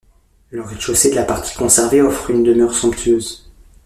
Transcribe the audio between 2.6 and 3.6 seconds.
somptueuse.